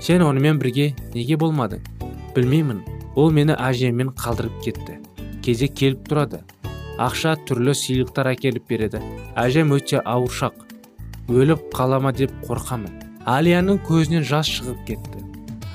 Сен 0.00 0.24
онымен 0.24 0.60
бірге 0.62 0.94
неге 1.12 1.36
болмадың? 1.36 1.84
Білмеймін. 2.36 2.84
Ол 3.16 3.32
мені 3.34 3.56
әжеммен 3.58 4.14
қалдырып 4.16 4.62
кетті. 4.64 5.00
Кезек 5.42 5.74
келіп 5.76 6.08
тұрады. 6.08 6.44
Ақша 6.98 7.36
түрлі 7.48 7.74
сыйлықтар 7.78 8.32
әкеліп 8.34 8.68
береді. 8.68 9.00
Әжем 9.38 9.72
өте 9.76 10.02
ауыршақ. 10.02 10.54
Өліп 11.30 11.68
қалама 11.74 12.12
деп 12.16 12.32
қорқамын. 12.48 13.04
Алияның 13.28 13.80
көзінен 13.86 14.24
жас 14.26 14.48
шығып 14.50 14.84
кетті. 14.88 15.22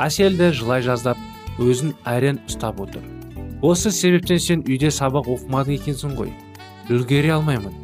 Әсел 0.01 0.37
де 0.37 0.51
жылай 0.51 0.81
жаздап 0.83 1.17
өзін 1.61 1.93
әрең 2.09 2.41
ұстап 2.49 2.81
отыр. 2.83 3.03
Осы 3.63 3.91
себептен 3.93 4.41
сен 4.41 4.63
үйде 4.67 4.89
сабақ 4.91 5.29
оқымадың 5.31 5.77
екенсің 5.77 6.15
ғой. 6.17 6.33
Үлгере 6.91 7.35
алмаймын. 7.37 7.75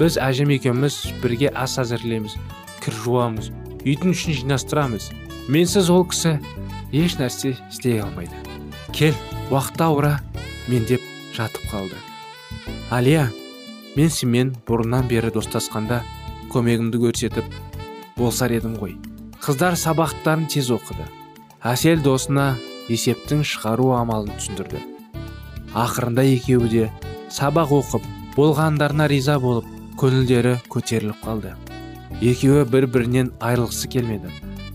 Біз 0.00 0.16
әжем 0.18 0.50
екеуміз 0.50 0.96
бірге 1.22 1.52
ас 1.54 1.76
әзірлейміз 1.78 2.38
кір 2.82 2.96
жуамыз 3.04 3.52
үйдің 3.84 4.16
ішін 4.16 4.38
жинастырамыз. 4.40 5.10
Менсіз 5.52 5.90
ол 5.92 6.06
кісі 6.08 6.38
еш 6.90 7.18
нәрсе 7.20 7.54
істей 7.70 8.00
алмайды. 8.02 8.34
Кел 8.96 9.14
уақыт 9.50 9.84
ауыра 9.84 10.16
мен 10.68 10.88
деп 10.88 11.04
жатып 11.36 11.68
қалды. 11.70 12.11
Алия 12.90 13.28
мен 13.96 14.10
сенімен 14.10 14.52
бұрыннан 14.68 15.08
бері 15.10 15.32
достасқанда 15.34 16.02
көмегімді 16.52 17.00
көрсетіп 17.02 17.48
болсар 18.16 18.52
едім 18.56 18.76
ғой. 18.80 18.96
Қыздар 19.42 19.76
сабақтарын 19.78 20.46
тез 20.52 20.70
оқыды. 20.72 21.06
Әсел 21.62 22.02
досына 22.04 22.56
есептің 22.92 23.42
шығару 23.46 23.92
амалын 23.96 24.36
түсіндірді. 24.38 24.82
Ақырында 25.74 26.24
екеуі 26.34 26.70
де 26.70 26.90
сабақ 27.32 27.72
оқып 27.78 28.06
болғандарына 28.36 29.08
риза 29.10 29.38
болып 29.40 29.66
көңілдері 30.00 30.58
көтеріліп 30.72 31.24
қалды. 31.24 31.54
Екеуі 32.20 32.66
бір 32.68 32.86
бірінен 32.92 33.32
айырылғысы 33.40 33.88
келмеді. 33.92 34.30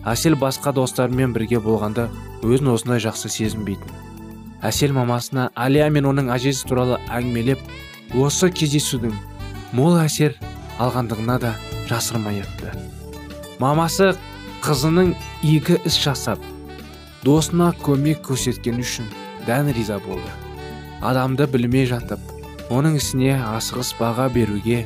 Әсел 0.08 0.38
басқа 0.40 0.74
достарымен 0.76 1.34
бірге 1.36 1.62
болғанда 1.64 2.10
өзін 2.44 2.74
осындай 2.74 3.02
жақсы 3.04 3.32
сезінбейтін. 3.32 4.07
Әсел 4.66 4.94
мамасына 4.98 5.50
алия 5.56 5.90
мен 5.94 6.10
оның 6.10 6.32
әжесі 6.34 6.68
туралы 6.70 7.00
әңгімелеп 7.10 7.62
осы 8.18 8.50
кездесудің 8.50 9.14
мол 9.78 10.00
әсер 10.02 10.38
алғандығына 10.82 11.40
да 11.44 11.56
жасырмай 11.90 12.42
айтты 12.42 12.74
мамасы 13.60 14.14
қызының 14.66 15.14
игі 15.46 15.78
іс 15.86 15.98
жасап 16.02 16.42
досына 17.26 17.72
көмек 17.84 18.22
көрсеткені 18.26 18.84
үшін 18.84 19.08
дән 19.48 19.72
риза 19.76 19.98
болды. 20.04 20.30
Адамды 21.02 21.48
білмей 21.48 21.86
жатып 21.90 22.20
оның 22.74 22.98
ісіне 23.00 23.36
асығыс 23.48 23.94
баға 24.00 24.28
беруге 24.34 24.86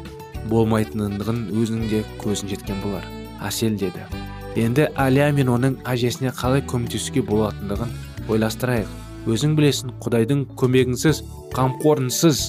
болмайтындығын 0.52 1.44
өзінің 1.56 1.90
де 1.92 2.02
көзін 2.22 2.52
жеткен 2.54 2.82
болар 2.84 3.06
әсел 3.48 3.78
деді. 3.80 4.06
Енді 4.56 4.90
әлия 5.00 5.32
мен 5.34 5.50
оның 5.54 5.78
әжесіне 5.88 6.34
қалай 6.36 6.66
көмектесуге 6.68 7.24
болатындығын 7.26 7.96
ойластырайық. 8.30 9.01
Өзің 9.30 9.54
білесің 9.58 9.92
құдайдың 10.02 10.46
көмегінсіз 10.58 11.22
қамқорынсыз 11.54 12.40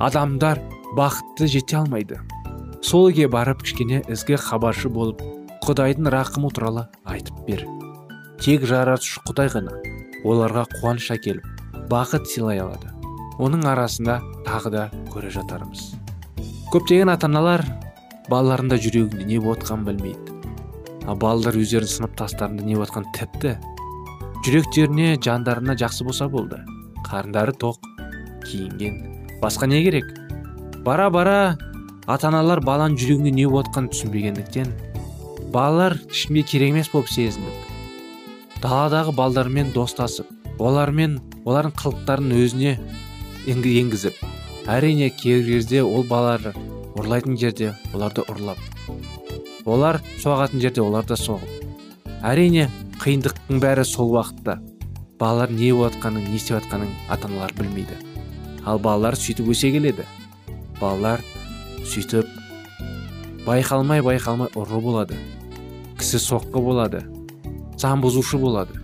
адамдар 0.00 0.60
бақытты 0.96 1.48
жете 1.52 1.76
алмайды. 1.82 2.20
Сол 2.82 3.10
үйге 3.10 3.28
барып 3.28 3.60
кішкене 3.62 4.00
ізгі 4.08 4.38
хабаршы 4.40 4.88
болып 4.88 5.20
құдайдың 5.66 6.08
рақымы 6.14 6.50
туралы 6.54 6.86
айтып 7.04 7.44
бер. 7.46 7.66
Тек 8.40 8.64
жаратушы 8.66 9.20
құдай 9.28 9.52
ғана 9.52 9.76
оларға 10.24 10.64
қуаныш 10.78 11.10
әкеліп 11.14 11.44
бақыт 11.92 12.26
сыйлай 12.30 12.62
алады. 12.64 12.88
Оның 13.42 13.66
арасында 13.68 14.20
тағы 14.46 14.72
да 14.72 14.86
көре 15.12 15.30
жатармыз. 15.34 15.92
Көптеген 16.72 17.12
ата 17.12 17.28
аналар 17.28 17.66
балаларында 18.30 18.80
жүрегінде 18.80 19.28
не 19.28 19.38
болып 19.38 19.68
білмейді. 19.68 20.40
Ал 21.06 21.16
балалар 21.16 21.56
өздерінің 21.58 21.92
сыныптастарында 21.98 22.64
не 22.64 22.76
болып 22.76 23.12
тіпті 23.18 23.58
жүректеріне 24.46 25.16
жандарына 25.22 25.76
жақсы 25.78 26.04
болса 26.04 26.28
болды. 26.28 26.62
Қарындары 27.06 27.54
тоқ 27.54 27.78
киінген. 28.46 29.02
Басқа 29.42 29.66
не 29.66 29.82
керек? 29.82 30.06
Бара 30.84 31.10
бара 31.10 31.58
ата 32.06 32.28
аналар 32.28 32.60
баланың 32.64 32.96
жүрегінде 32.98 33.30
не 33.30 33.44
болып 33.46 33.68
жатқанын 33.68 33.92
түсінбегендіктен 33.92 34.72
балалар 35.54 35.94
ешкімге 36.10 36.42
керек 36.48 36.72
емес 36.72 36.90
болып 36.90 37.10
сезініп 37.12 38.58
даладағы 38.62 39.14
балдармен 39.14 39.70
достасып 39.74 40.26
олармен 40.58 41.20
олардың 41.44 41.76
қылықтарын 41.78 42.34
өзіне 42.40 42.74
енгізіп 43.46 44.18
әрине 44.70 45.10
кей 45.14 45.44
кезде 45.46 45.82
ол 45.82 46.02
балалар 46.08 46.56
ұрлайтын 46.98 47.38
жерде 47.38 47.72
оларды 47.94 48.26
ұрлап 48.26 48.58
олар 49.66 50.00
соғатын 50.24 50.62
жерде 50.64 50.82
оларды 50.82 51.18
соғып 51.18 52.18
әрине 52.26 52.68
қиындықтың 53.02 53.58
бәрі 53.58 53.82
сол 53.82 54.12
уақытта. 54.14 54.60
Балалар 55.18 55.50
не 55.50 55.72
болып 55.74 55.96
жатқанын 55.96 56.28
не 56.28 56.36
істеп 56.38 56.60
жатқанын 56.60 56.90
ата 57.10 57.26
аналар 57.26 57.50
білмейді. 57.58 57.96
Ал 58.64 58.78
балалар 58.78 59.16
сөйтіп 59.18 59.48
өсе 59.50 59.72
келеді. 59.74 60.04
Балалар 60.78 61.24
сөйтіп 61.82 62.30
байқалмай 63.46 64.04
байқалмай 64.06 64.52
ұры 64.54 64.78
болады. 64.84 65.18
Кісі 65.98 66.20
соққы 66.22 66.62
болады. 66.62 67.02
Заң 67.74 68.04
бұзушы 68.04 68.38
болады. 68.38 68.78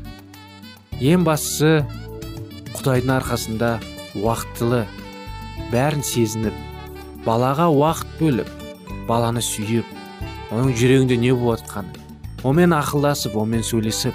Ең 0.98 1.22
бастысы 1.22 1.84
құдайдың 2.74 3.14
арқасында 3.20 3.76
уақытылы 4.18 4.82
бәрін 5.70 6.02
сезініп 6.02 7.22
балаға 7.22 7.70
уақыт 7.70 8.18
бөліп 8.18 8.50
баланы 9.06 9.42
сүйіп 9.44 9.86
оның 10.50 10.74
жүрегінде 10.74 11.20
не 11.22 11.30
болып 11.36 11.62
жатқанын 11.62 11.97
онымен 12.44 12.74
ақылдасып 12.76 13.34
онымен 13.38 13.64
сөйлесіп 13.66 14.14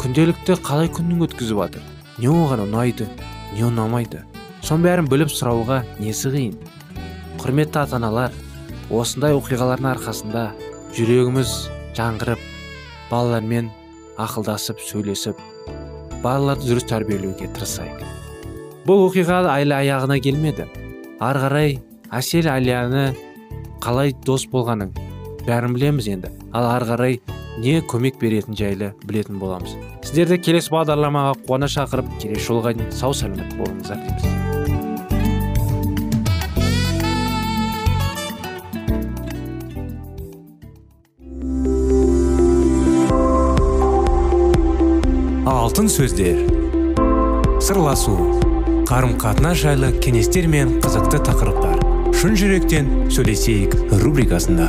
күнделікті 0.00 0.56
қалай 0.64 0.88
күнін 0.92 1.26
өткізіп 1.26 1.58
жатыр 1.60 1.82
не 2.18 2.30
оған 2.32 2.64
ұнайды 2.64 3.08
не 3.52 3.66
ұнамайды? 3.66 4.22
Соның 4.64 4.86
бәрін 4.86 5.08
біліп 5.10 5.32
сұрауға 5.32 5.82
несі 6.00 6.32
қиын? 6.32 6.56
Құрметті 7.42 7.82
ата 7.82 7.98
аналар 7.98 8.32
осындай 8.88 9.36
оқиғалардың 9.36 9.90
арқасында 9.92 10.44
жүрегіміз 10.96 11.52
жаңғырып 11.98 12.42
балалармен 13.10 13.68
ақылдасып 14.22 14.80
сөйлесіп 14.86 15.40
балаларды 16.22 16.70
дұрыс 16.70 16.86
тәрбиелеуге 16.88 17.50
тырысайық. 17.56 18.02
Бұл 18.86 19.06
оқиға 19.08 19.42
әлі 19.58 19.76
аяғына 19.76 20.18
келмеді. 20.22 20.68
Ары 21.22 21.44
қарай 21.44 21.76
әсел 22.14 22.48
әлияны 22.50 23.12
қалай 23.82 24.14
дос 24.26 24.46
болғанын 24.50 24.94
бәрін 25.46 25.76
білеміз 25.76 26.08
енді. 26.14 26.32
Ал 26.52 26.68
ары 26.70 26.88
қарай 26.88 27.20
не 27.58 27.80
көмек 27.84 28.18
беретін 28.20 28.56
жайлы 28.56 28.92
білетін 29.04 29.38
боламыз. 29.40 29.74
Сіздерді 30.04 30.38
келесі 30.42 30.72
бағдарламаға 30.72 31.34
қуана 31.46 31.68
шақырып 31.68 32.08
келесі 32.22 32.46
жолға 32.48 32.72
дейін 32.78 32.92
сау 32.96 33.12
сәлемет 33.16 33.52
болыңыздар 33.58 34.00
дейміз. 34.00 34.30
Алтын 45.46 45.88
сөздер. 45.88 46.42
Сырласу. 47.62 48.16
Қарым 48.88 49.14
қатынас 49.20 49.62
жайлы 49.62 49.92
кеңестер 50.04 50.48
мен 50.50 50.80
қызықты 50.84 51.22
тақырыптар. 51.28 51.80
Шын 52.18 52.36
жүректен 52.36 52.90
сөйлесейік 53.14 53.76
рубрикасында. 54.02 54.68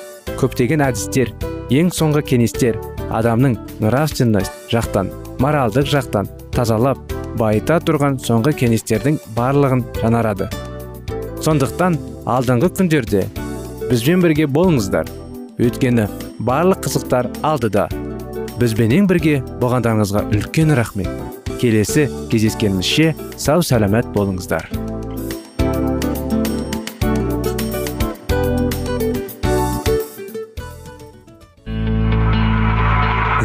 көптеген 0.39 0.83
әдістер 0.87 1.33
ең 1.71 1.91
соңғы 1.95 2.23
кеңестер 2.31 2.79
адамның 3.11 3.57
нравственность 3.81 4.71
жақтан 4.71 5.11
моральдық 5.41 5.87
жақтан 5.91 6.29
тазалап 6.55 6.99
байыта 7.39 7.79
тұрған 7.83 8.19
соңғы 8.23 8.53
кеңестердің 8.63 9.19
барлығын 9.35 9.85
жанарады. 10.01 10.49
сондықтан 11.41 11.97
алдыңғы 12.25 12.69
күндерде 12.77 13.25
бізбен 13.89 14.21
бірге 14.23 14.45
болыңыздар. 14.47 15.07
Өйткені 15.59 16.07
барлық 16.39 16.85
қызықтар 16.85 17.27
алдыда. 17.43 17.87
Бізбенен 18.61 19.07
бірге 19.09 19.41
болғандарыңызға 19.61 20.27
үлкен 20.31 20.75
рахмет. 20.77 21.09
Келесі 21.61 22.07
кездескенімізше 22.31 23.15
сау 23.37 23.65
сәлемет 23.65 24.13
болыңыздар. 24.15 24.80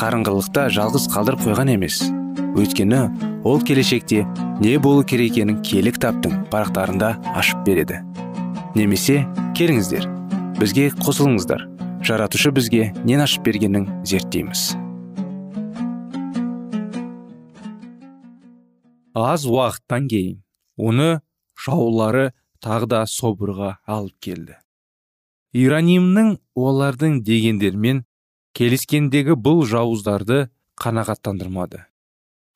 қарыңғылықта 0.00 0.70
жалғыз 0.72 1.10
қалдырып 1.12 1.42
қойған 1.44 1.74
емес. 1.74 1.98
Өйткені 2.56 3.00
ол 3.44 3.60
келешекте 3.60 4.22
не 4.62 4.78
болу 4.80 5.04
керек 5.04 5.34
екенін 5.34 5.60
кітаптың 5.98 6.46
парақтарында 6.52 7.10
ашып 7.36 7.60
береді. 7.66 8.00
Немесе 8.74 9.26
келіңіздер 9.58 10.08
бізге 10.56 10.88
қосылыңыздар. 11.04 11.66
Жаратушы 12.00 12.48
бізге 12.56 12.94
нен 13.04 13.20
ашып 13.20 13.44
бергенін 13.44 13.90
зерттейміз. 14.08 14.72
Аз 19.12 19.44
уақыттан 19.44 20.08
кейін 20.08 20.40
оны 20.80 21.20
жаулары 21.60 22.30
тағы 22.64 22.88
да 22.88 23.04
алып 23.84 24.16
келді. 24.20 24.56
Иронимнің 25.52 26.38
олардың 26.56 27.20
дегендермен 27.26 28.04
келіскендегі 28.56 29.36
бұл 29.38 29.62
жауыздарды 29.68 30.48
қанағаттандырмады. 30.80 31.84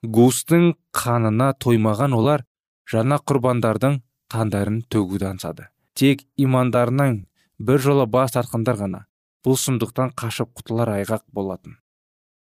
Густың 0.04 0.74
қанына 0.96 1.52
тоймаған 1.60 2.16
олар 2.16 2.44
жаңа 2.90 3.20
құрбандардың 3.24 4.00
қандарын 4.32 4.82
төгуді 4.92 5.30
аңсады. 5.30 5.68
Тек 5.94 6.26
имандарынан 6.36 7.24
бір 7.58 7.80
жолы 7.80 8.06
бас 8.06 8.34
тартқандар 8.36 8.80
ғана 8.80 9.04
бұл 9.46 9.56
сұмдықтан 9.60 10.12
қашып 10.18 10.52
құтылар 10.58 10.96
айғақ 10.98 11.24
болатын. 11.32 11.78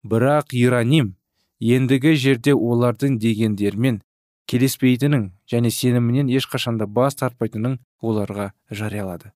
Бірақ 0.04 0.54
ираним 0.56 1.14
ендігі 1.60 2.16
жерде 2.16 2.54
олардың 2.54 3.18
дегендермен 3.22 4.02
келеспейтінін 4.50 5.30
және 5.50 5.70
сенімінен 5.70 6.28
ешқашанда 6.28 6.86
бас 6.86 7.16
тартпайтынын 7.20 7.78
оларға 8.02 8.50
жариялады 8.70 9.32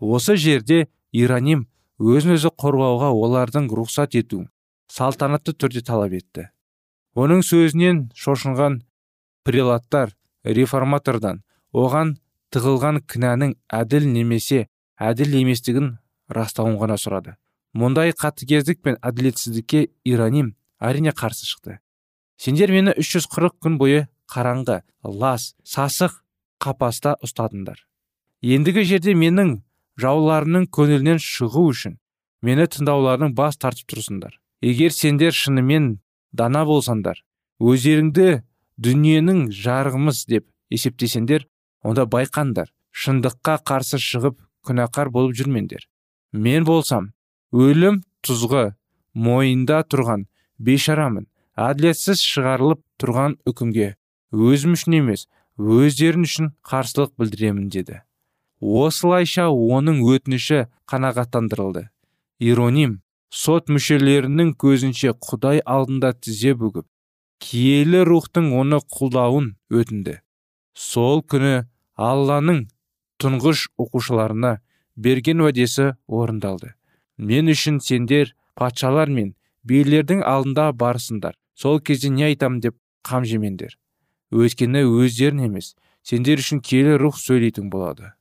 осы 0.00 0.36
жерде 0.36 0.88
ираним 1.12 1.66
өзін 2.00 2.36
өзі 2.36 2.52
қорғауға 2.60 3.10
олардың 3.14 3.70
рұқсат 3.72 4.16
ету 4.18 4.44
салтанатты 4.92 5.54
түрде 5.56 5.82
талап 5.82 6.12
етті. 6.12 6.50
Оның 7.16 7.42
сөзінен 7.46 8.10
шошынған 8.14 8.82
прелаттар 9.46 10.12
реформатордан 10.44 11.42
оған 11.72 12.16
тығылған 12.52 13.00
кінәнің 13.08 13.56
әділ 13.72 14.06
немесе 14.12 14.66
әділ 15.00 15.34
еместігін 15.40 15.96
растауын 16.28 16.76
ғана 16.80 16.98
сұрады. 17.00 17.36
Мұндай 17.76 18.12
қатыгездік 18.16 18.82
пен 18.84 19.00
әділетсіздікке 19.04 19.88
ираним 20.04 20.54
әрине 20.80 21.12
қарсы 21.16 21.48
шықты. 21.48 21.78
Сендер 22.36 22.72
мені 22.72 22.94
340 22.96 23.58
күн 23.60 23.76
бойы 23.80 24.06
қараңғы 24.32 24.82
лас 25.04 25.54
сасық 25.64 26.20
қапаста 26.60 27.16
ұстадыңдар. 27.24 27.78
Ендігі 28.42 28.84
жерде 28.84 29.14
менің 29.16 29.60
жауларының 30.00 30.66
көңілінен 30.76 31.20
шығу 31.22 31.66
үшін 31.72 31.96
мені 32.46 32.66
тыңдауларының 32.72 33.34
бас 33.36 33.56
тартып 33.56 33.94
тұрсыңдар. 33.94 34.36
Егер 34.62 34.92
сендер 34.92 35.32
шынымен 35.36 35.98
дана 36.32 36.64
болсаңдар 36.68 37.22
өздеріңді 37.60 38.42
дүниенің 38.82 39.46
жарығымыз 39.56 40.24
деп 40.28 40.46
есептесеңдер 40.72 41.46
онда 41.86 42.04
байқаңдар 42.12 42.72
шындыққа 42.92 43.56
қарсы 43.68 44.00
шығып 44.02 44.40
күнәқар 44.66 45.10
болып 45.14 45.36
жүрмеңдер. 45.38 45.86
Мен 46.32 46.66
болсам 46.68 47.12
өлім 47.52 48.02
тұзғы 48.26 48.74
мойында 49.14 49.82
тұрған 49.88 50.26
бейшарамын 50.58 51.28
әділетсіз 51.56 52.20
шығарылып 52.20 52.82
тұрған 53.00 53.38
үкімге 53.48 53.94
өзім 54.32 54.76
үшін 54.76 54.98
емес 55.00 55.26
өздерін 55.56 56.26
үшін 56.28 56.52
қарсылық 56.68 57.14
білдіремін 57.20 57.70
деді. 57.72 58.02
Осылайша 58.66 59.46
оның 59.50 60.00
өтініші 60.10 60.66
қанағаттандырылды. 60.90 61.86
Ироним 62.42 63.00
сот 63.30 63.70
мүшелерінің 63.70 64.54
көзінше 64.58 65.12
құдай 65.22 65.62
алдында 65.62 66.12
тізе 66.18 66.54
бүгіп 66.58 66.86
киелі 67.42 68.02
рухтың 68.08 68.50
оны 68.58 68.80
құлдауын 68.96 69.52
өтінді. 69.70 70.18
Сол 70.74 71.22
күні 71.22 71.66
алланың 71.96 72.66
тұңғыш 73.22 73.68
оқушыларына 73.78 74.58
берген 74.96 75.44
уәдесі 75.44 75.94
орындалды. 76.08 76.74
Мен 77.16 77.52
үшін 77.52 77.80
сендер 77.80 78.34
патшалар 78.58 79.12
мен 79.12 79.34
билердің 79.64 80.24
алдында 80.26 80.72
барысыңдар 80.72 81.38
сол 81.54 81.80
кезде 81.80 82.10
не 82.10 82.28
айтам 82.32 82.60
деп 82.60 82.76
қам 83.06 83.24
жемеңдер. 83.24 83.78
Өйткені 84.34 84.84
өздерін 84.84 85.46
емес 85.48 85.74
сендер 86.02 86.42
үшін 86.42 86.60
киелі 86.60 86.98
рух 87.00 87.20
сөйлейтін 87.22 87.70
болады 87.70 88.15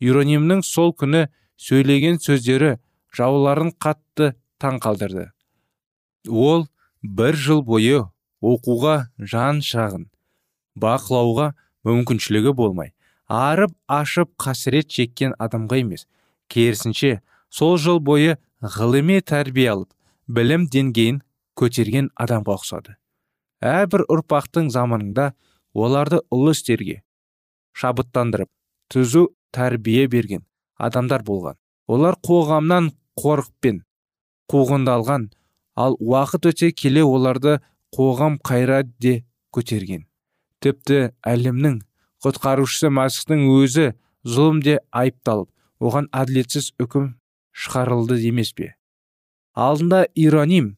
иронимнің 0.00 0.62
сол 0.66 0.94
күні 0.96 1.26
сөйлеген 1.60 2.20
сөздері 2.22 2.76
жауларын 3.16 3.72
қатты 3.76 4.34
таң 4.60 4.80
қалдырды. 4.82 5.30
Ол 6.28 6.66
бір 7.02 7.36
жыл 7.36 7.62
бойы 7.64 8.06
оқуға 8.40 9.10
жан 9.18 9.60
шағын 9.64 10.08
бақылауға 10.80 11.52
мүмкіншілігі 11.86 12.54
болмай 12.56 12.92
арып 13.30 13.72
ашып 13.88 14.32
қасірет 14.40 14.90
шеккен 14.90 15.34
адамға 15.38 15.80
емес. 15.80 16.06
Керісінше 16.50 17.20
сол 17.48 17.76
жыл 17.78 18.00
бойы 18.00 18.38
ғылыми 18.60 19.20
тәрбие 19.22 19.68
алып 19.70 19.92
білім 20.26 20.66
деңгейін 20.72 21.20
көтерген 21.58 22.10
адамға 22.18 22.56
ұқсады. 22.58 22.96
Әрбір 23.60 24.06
ұрпақтың 24.10 24.70
заманында 24.72 25.32
оларды 25.74 26.20
ұлы 26.32 26.56
істерге 26.56 27.02
шабыттандырып 27.76 28.50
түзу 28.90 29.28
тәрбие 29.52 30.06
берген 30.08 30.44
адамдар 30.78 31.24
болған. 31.26 31.56
Олар 31.86 32.16
қоғамнан 32.24 32.90
қорықпен 33.20 33.82
қуғындалған. 34.50 35.28
Ал 35.76 35.96
уақыт 36.00 36.50
өте 36.50 36.72
келе 36.72 37.02
оларды 37.04 37.60
қоғам 37.94 38.38
қайрат 38.44 38.90
де 39.00 39.24
көтерген. 39.54 40.06
Тіпті 40.60 41.12
әлемнің 41.26 41.80
құтқарушысы 42.24 42.90
масықтың 42.92 43.46
өзі 43.54 43.86
зұлымде 44.24 44.80
айыпталып 44.92 45.48
оған 45.80 46.10
әділетсіз 46.12 46.74
үкім 46.82 47.14
шығарылды 47.52 48.18
емес 48.28 48.52
пе? 48.52 48.74
Алдында 49.56 50.04
ироним 50.14 50.74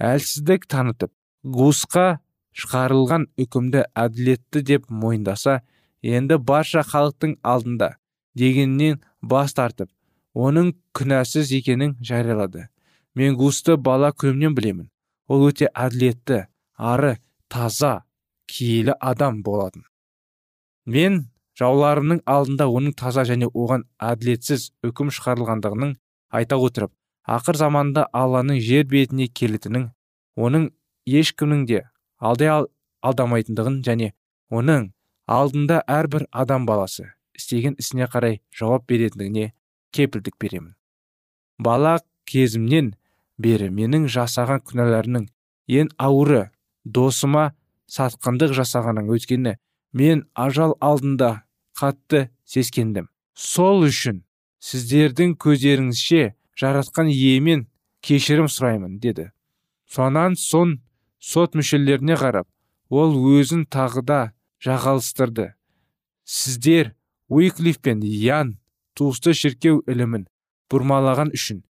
әлсіздік 0.00 0.66
танытып 0.72 1.12
гусқа 1.44 2.18
шығарылған 2.56 3.28
үкімді 3.44 3.84
әділетті 3.94 4.62
деп 4.70 4.88
мойындаса 4.90 5.60
енді 6.02 6.38
барша 6.40 6.82
халықтың 6.88 7.36
алдында 7.44 7.92
дегеннен 8.36 9.00
бас 9.22 9.54
тартып 9.56 9.90
оның 10.34 10.74
күнәсіз 10.96 11.52
екенін 11.56 11.96
жариялады. 12.00 12.68
Мен 13.14 13.36
густы 13.36 13.76
бала 13.76 14.12
күнімнен 14.12 14.54
білемін. 14.54 14.90
Ол 15.28 15.48
өте 15.48 15.70
әділетті 15.72 16.44
ары 16.76 17.16
таза 17.48 18.04
киелі 18.46 18.94
адам 19.00 19.40
болатын 19.42 19.84
мен 20.86 21.18
жауларымның 21.58 22.20
алдында 22.30 22.68
оның 22.78 22.94
таза 23.00 23.24
және 23.28 23.48
оған 23.48 23.86
әділетсіз 24.10 24.68
үкім 24.86 25.10
шығарылғандығының 25.16 25.96
айта 26.38 26.58
отырып 26.68 26.92
ақыр 27.36 27.58
заманда 27.62 28.06
алланың 28.22 28.60
жер 28.68 28.86
бетіне 28.92 29.26
келетінін 29.40 29.88
оның 30.36 30.68
ешкімнің 31.20 31.66
де 31.70 31.82
алдай 32.30 32.52
алдамайтындығын 33.10 33.80
және 33.88 34.12
оның 34.60 34.90
алдында 35.38 35.82
әрбір 35.98 36.28
адам 36.44 36.68
баласы 36.70 37.08
істеген 37.38 37.76
ісіне 37.78 38.08
қарай 38.12 38.40
жауап 38.52 38.86
беретіндігіне 38.88 39.52
кепілдік 39.92 40.36
беремін. 40.40 40.74
Бала 41.58 41.98
кезімнен 42.24 42.94
бері 43.38 43.68
менің 43.70 44.08
жасаған 44.12 44.62
күнәларымның 44.66 45.28
ең 45.68 45.90
ауыры 45.98 46.50
досыма 46.84 47.52
сатқындық 47.90 48.54
жасағаның 48.58 49.10
өткені 49.16 49.56
мен 49.92 50.24
ажал 50.34 50.76
алдында 50.80 51.46
қатты 51.78 52.28
сескендім. 52.44 53.08
Сол 53.34 53.84
үшін 53.86 54.22
сіздердің 54.64 55.36
көздеріңізше 55.40 56.32
жаратқан 56.56 57.12
иемен 57.12 57.66
кешірім 58.00 58.48
сұраймын 58.52 58.98
деді. 59.00 59.30
Сонан 59.86 60.36
соң 60.40 60.78
сот 61.20 61.54
мүшелеріне 61.58 62.16
қарап 62.18 62.48
ол 62.88 63.14
өзін 63.36 63.66
тағы 63.68 64.02
да 64.06 64.20
жағалыстырды 64.62 65.52
сіздер 66.26 66.94
уиклиф 67.28 67.80
пен 67.80 68.02
ян 68.02 68.56
туысты 68.98 69.34
шіркеу 69.34 69.82
ілімін 69.90 70.26
бұрмалаған 70.70 71.32
үшін 71.36 71.62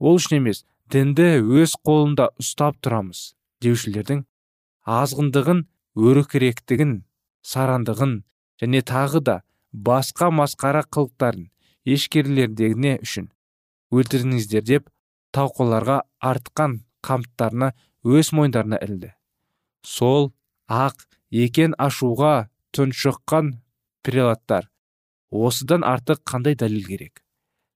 ол 0.00 0.18
үшін 0.18 0.40
емес 0.40 0.64
дінді 0.92 1.28
өз 1.62 1.76
қолында 1.86 2.30
ұстап 2.42 2.78
тұрамыз 2.84 3.34
деушілердің 3.64 4.24
азғындығын 4.98 5.64
өрікіректігін 6.10 6.94
сарандығын 7.52 8.18
және 8.62 8.82
тағы 8.90 9.22
да 9.28 9.36
басқа 9.72 10.30
масқара 10.40 10.84
қылықтарын 10.96 11.48
ешкерлердегіне 11.96 12.98
үшін 13.06 13.30
өлтірдіңіздер 13.94 14.66
деп 14.70 14.90
тауқыларға 15.36 16.02
артқан 16.30 16.78
қамыттарына 17.06 17.72
өз 18.04 18.32
мойындарына 18.36 18.80
ілді 18.86 19.10
сол 19.94 20.32
ақ 20.68 21.06
екен 21.44 21.74
ашуға 21.86 22.34
тұншыққан 22.76 23.50
прелаттар 24.06 24.70
осыдан 25.34 25.84
артық 25.84 26.22
қандай 26.22 26.54
дәлел 26.54 26.86
керек? 26.86 27.24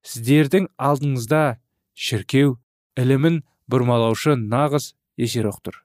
Сіздердің 0.06 0.70
алдыңызда 0.78 1.58
шіркеу 1.98 2.56
ілімін 2.98 3.42
бұрмалаушы 3.68 4.38
нағыз 4.38 4.94
есероқ 5.18 5.60
тұр 5.66 5.82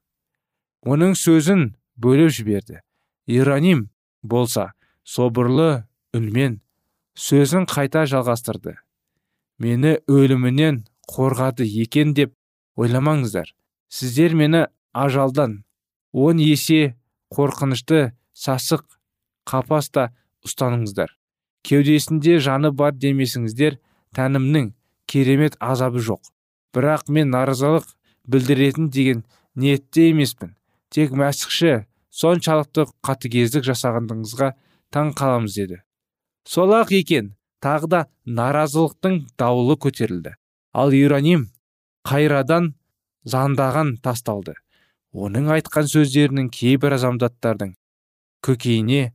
оның 0.84 1.16
сөзін 1.16 1.74
бөліп 1.96 2.32
жіберді. 2.36 2.82
Ираним 3.28 3.88
болса 4.22 4.74
собырлы 5.08 5.86
үнмен 6.16 6.60
сөзін 7.16 7.68
қайта 7.72 8.04
жалғастырды. 8.10 8.76
Мені 9.60 9.98
өлімінен 10.12 10.84
қорғады 11.08 11.64
екен 11.64 12.14
деп 12.14 12.34
ойламаңыздар. 12.76 13.48
Сіздер 13.88 14.36
мені 14.36 14.66
ажалдан 14.92 15.64
он 16.12 16.38
есе 16.38 16.96
қорқынышты 17.32 18.12
сасық 18.34 18.84
қапаста 19.48 20.12
ұстаныңыздар. 20.44 21.16
Кеудесінде 21.64 22.38
жаны 22.44 22.72
бар 22.72 22.96
демесіңіздер 23.00 23.80
тәнімнің 24.16 24.74
керемет 25.08 25.56
азабы 25.60 26.04
жоқ. 26.04 26.22
Бірақ 26.74 27.10
мен 27.10 27.32
наразылық 27.34 27.88
білдіретін 28.28 28.90
деген 28.90 29.24
ниетте 29.56 30.10
емеспін. 30.10 30.56
Тек 30.90 31.14
мәсіхші 31.18 31.86
соншалықты 32.14 32.88
қатыгездік 33.06 33.66
жасағандығыңызға 33.70 34.54
таң 34.94 35.14
қаламыз 35.18 35.56
деді. 35.58 35.80
Сол 36.46 36.74
ақ 36.78 36.94
екен 36.98 37.34
тағы 37.64 37.90
да 37.90 38.02
наразылықтың 38.26 39.20
дауылы 39.40 39.78
көтерілді. 39.80 40.36
Ал 40.74 40.92
иероним 40.92 41.48
қайрадан 42.04 42.74
зандаған 43.26 43.98
тасталды. 44.04 44.58
Оның 45.14 45.52
айтқан 45.54 45.88
сөздерінің 45.88 46.50
кейбір 46.54 46.98
азамдаттардың 46.98 47.76
көкейіне 48.44 49.14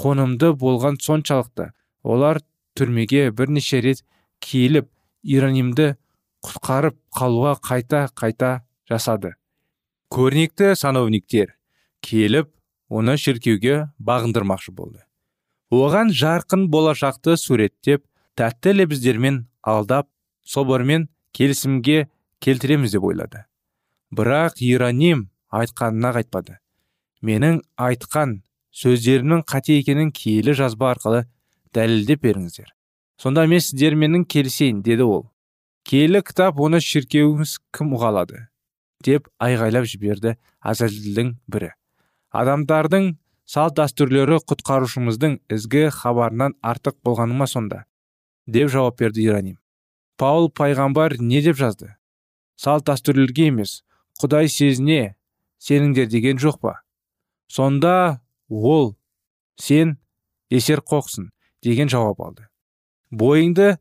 қонымды 0.00 0.52
болған 0.56 0.98
соншалықты 1.00 1.70
олар 2.02 2.40
түрмеге 2.78 3.30
бірнеше 3.36 3.80
рет 3.84 4.04
киіліп 4.40 4.88
иронимді 5.22 5.94
құтқарып 6.46 6.96
қалуға 7.12 7.56
қайта 7.60 8.06
қайта 8.16 8.60
жасады. 8.88 9.34
Көрнекті 10.10 10.74
сановниктер 10.74 11.54
келіп 12.02 12.50
оны 12.88 13.16
шіркеуге 13.20 13.90
бағындырмақшы 14.00 14.72
болды. 14.74 15.04
Оған 15.70 16.10
жарқын 16.10 16.66
болашақты 16.72 17.36
суреттеп 17.38 18.02
тәтті 18.34 18.72
лебіздермен 18.80 19.44
алдап 19.62 20.08
собормен 20.42 21.08
келісімге 21.36 22.08
келтіреміз 22.40 22.96
деп 22.96 23.04
ойлады. 23.04 23.44
Бірақ 24.10 24.58
иероним 24.58 25.28
айтқанына 25.54 26.14
қайтпады. 26.16 26.56
Менің 27.22 27.60
айтқан 27.78 28.40
сөздерімнің 28.74 29.44
қате 29.46 29.76
екенін 29.78 30.10
киелі 30.10 30.56
жазба 30.56 30.90
арқылы 30.94 31.26
дәлелдеп 31.76 32.22
беріңіздер. 32.24 32.70
Сонда 33.20 33.46
мен 33.46 33.60
сіздерменің 33.60 34.24
келісейін 34.30 34.82
деді 34.82 35.06
ол. 35.06 35.24
Киелі 35.84 36.22
кітап 36.24 36.60
оны 36.60 36.80
шіркеуіңіз 36.84 37.56
кім 37.76 37.94
ұғалады? 37.96 38.46
Деп 39.04 39.28
айғайлап 39.40 39.86
жіберді 39.88 40.34
әзәзілдің 40.66 41.34
бірі. 41.48 41.70
Адамдардың 42.30 43.14
салт 43.48 43.78
дәстүрлері 43.78 44.40
құтқарушымыздың 44.50 45.38
ізгі 45.56 45.86
хабарынан 45.94 46.56
артық 46.62 46.98
болғаны 47.04 47.38
ма 47.38 47.48
сонда? 47.50 47.84
Деп 48.46 48.70
жауап 48.70 49.00
берді 49.00 49.24
ираним. 49.24 49.56
Паул 50.20 50.50
пайғамбар 50.52 51.16
не 51.18 51.40
деп 51.42 51.56
жазды? 51.56 51.94
Салт 52.56 52.86
дәстүрлерге 52.90 53.48
емес 53.48 53.80
құдай 54.20 54.50
сезіне 54.52 55.16
сеніңдер 55.58 56.10
деген 56.12 56.38
жоқ 56.38 56.60
па? 56.60 56.74
Сонда 57.48 58.20
ол 58.48 58.94
сен 59.56 59.96
есер 60.52 60.84
қоқсың 60.84 61.30
деген 61.62 61.88
жауап 61.88 62.20
алды. 62.20 62.46
Бойыңды 63.10 63.76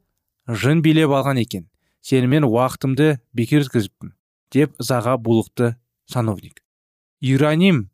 жын 0.48 0.82
билеп 0.82 1.12
алған 1.14 1.42
екен. 1.42 1.68
Сенімен 2.02 2.48
уақытымды 2.48 3.20
бекер 3.36 3.66
өткізіппін 3.66 4.14
деп 4.54 4.80
ызаға 4.82 5.18
булықты 5.22 5.76
сановник. 6.10 6.64
Ираним 7.22 7.90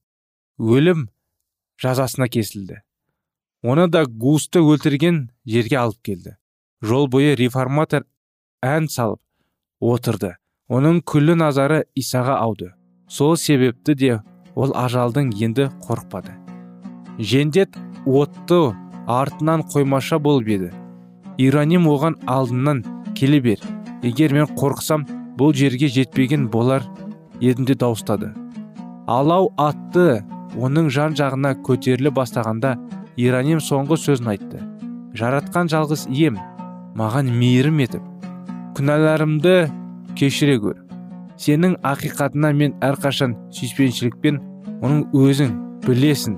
өлім 0.59 1.09
жазасына 1.81 2.29
кесілді. 2.29 2.81
Оны 3.65 3.87
да 3.89 4.05
густы 4.05 4.61
өлтірген 4.61 5.29
жерге 5.45 5.79
алып 5.81 6.01
келді. 6.05 6.35
Жол 6.81 7.07
бойы 7.09 7.35
реформатор 7.35 8.05
ән 8.61 8.87
салып 8.87 9.21
отырды. 9.81 10.35
Оның 10.69 11.01
күллі 11.01 11.35
назары 11.37 11.85
исаға 11.97 12.39
ауды. 12.41 12.71
Сол 13.09 13.35
себепті 13.37 13.95
де 13.95 14.21
ол 14.55 14.73
ажалдың 14.73 15.33
енді 15.33 15.69
қорықпады. 15.85 16.33
Жендет 17.17 17.75
отты 18.05 18.75
артынан 19.07 19.63
қоймаша 19.73 20.19
болып 20.19 20.47
еді. 20.47 20.71
Ираним 21.37 21.87
оған 21.87 22.17
алдынан 22.27 22.83
келе 23.15 23.41
бер. 23.41 23.59
Егер 24.03 24.33
мен 24.33 24.47
қорықсам 24.55 25.05
бұл 25.37 25.53
жерге 25.53 25.87
жетпеген 25.87 26.47
болар 26.49 26.83
едім 27.41 27.65
де 27.65 27.75
дауыстады. 27.75 28.33
Алау 29.07 29.51
атты 29.57 30.23
оның 30.55 30.89
жан 30.89 31.15
жағына 31.17 31.55
көтеріле 31.65 32.11
бастағанда 32.11 32.77
ираним 33.17 33.59
соңғы 33.59 33.99
сөзін 33.99 34.33
айтты. 34.33 34.61
Жаратқан 35.15 35.69
жалғыз 35.71 36.07
ием 36.09 36.39
маған 36.95 37.29
мейірім 37.35 37.79
етіп 37.83 38.03
күнәларымды 38.75 39.55
кешіре 40.19 40.55
көр 40.63 40.77
сенің 41.39 41.75
ақиқатына 41.83 42.51
мен 42.55 42.75
әрқашан 42.83 43.35
сүйіспеншілікпен 43.55 44.39
оның 44.79 45.01
өзің 45.15 45.53
білесің 45.85 46.37